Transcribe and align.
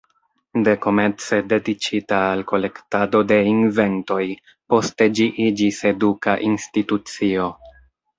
Dekomence 0.67 1.37
dediĉita 1.49 2.21
al 2.29 2.41
kolektado 2.51 3.21
de 3.31 3.37
inventoj, 3.49 4.23
poste 4.75 5.09
ĝi 5.19 5.27
iĝis 5.45 5.83
eduka 5.91 6.35
institucio. 6.49 7.47